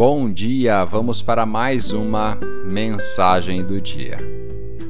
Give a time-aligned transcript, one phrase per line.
[0.00, 2.34] Bom dia, vamos para mais uma
[2.70, 4.16] mensagem do dia.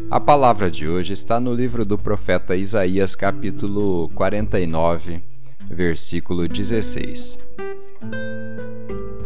[0.09, 5.21] A palavra de hoje está no livro do profeta Isaías, capítulo 49,
[5.69, 7.41] versículo 16.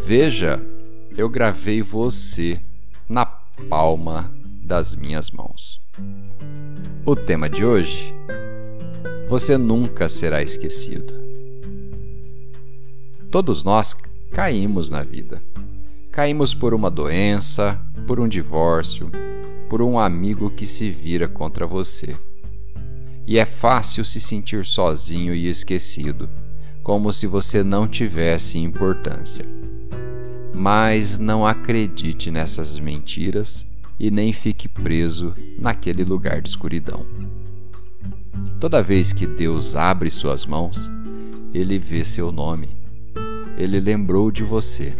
[0.02, 0.58] Veja,
[1.18, 2.58] eu gravei você
[3.06, 5.78] na palma das minhas mãos.
[7.04, 8.14] O tema de hoje:
[9.28, 11.12] Você nunca será esquecido.
[13.30, 13.94] Todos nós
[14.32, 15.42] caímos na vida.
[16.14, 19.10] Caímos por uma doença, por um divórcio,
[19.68, 22.16] por um amigo que se vira contra você.
[23.26, 26.30] E é fácil se sentir sozinho e esquecido,
[26.84, 29.44] como se você não tivesse importância.
[30.54, 33.66] Mas não acredite nessas mentiras
[33.98, 37.04] e nem fique preso naquele lugar de escuridão.
[38.60, 40.88] Toda vez que Deus abre suas mãos,
[41.52, 42.68] ele vê seu nome.
[43.58, 44.94] Ele lembrou de você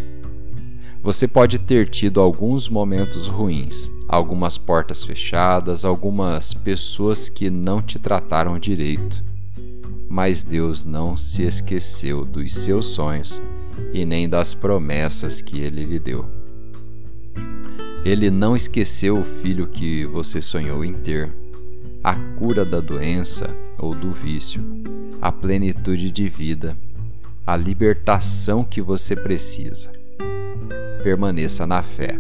[1.05, 7.99] você pode ter tido alguns momentos ruins, algumas portas fechadas, algumas pessoas que não te
[7.99, 9.23] trataram direito.
[10.09, 13.39] Mas Deus não se esqueceu dos seus sonhos
[13.93, 16.25] e nem das promessas que ele lhe deu.
[18.03, 21.31] Ele não esqueceu o filho que você sonhou em ter,
[22.03, 24.65] a cura da doença ou do vício,
[25.21, 26.75] a plenitude de vida,
[27.47, 30.03] a libertação que você precisa
[31.05, 32.19] permaneça na fé.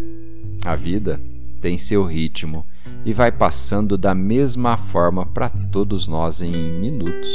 [0.62, 1.18] A vida
[1.58, 2.66] tem seu ritmo
[3.02, 7.28] e vai passando da mesma forma para todos nós em minutos,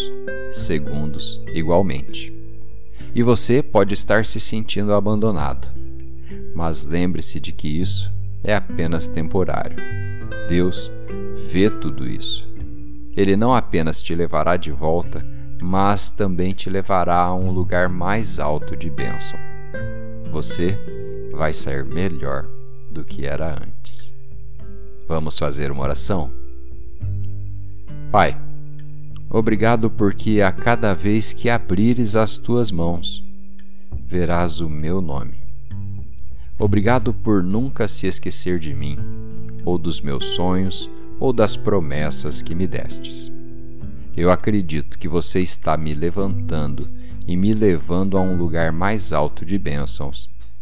[0.52, 2.32] segundos, igualmente.
[3.16, 5.68] E você pode estar se sentindo abandonado,
[6.54, 8.12] mas lembre-se de que isso
[8.44, 9.78] é apenas temporário.
[10.48, 10.92] Deus
[11.52, 12.48] vê tudo isso.
[13.18, 15.26] Ele não apenas te levará de volta,
[15.64, 19.40] mas também te levará a um lugar mais alto de bênção.
[20.32, 20.78] Você
[21.40, 22.46] vai sair melhor
[22.92, 24.14] do que era antes.
[25.08, 26.30] Vamos fazer uma oração?
[28.12, 28.38] Pai,
[29.30, 33.24] obrigado porque a cada vez que abrires as tuas mãos,
[34.06, 35.40] verás o meu nome.
[36.60, 38.98] Obrigado por nunca se esquecer de mim,
[39.64, 40.90] ou dos meus sonhos,
[41.22, 43.32] ou das promessas que me destes.
[44.14, 46.86] Eu acredito que você está me levantando
[47.26, 50.30] e me levando a um lugar mais alto de bênçãos